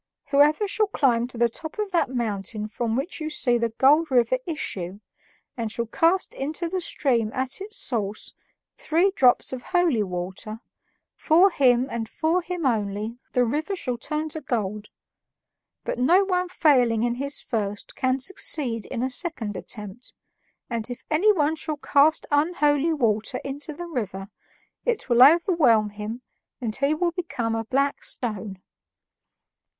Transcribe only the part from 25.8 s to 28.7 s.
him and he will become a black stone."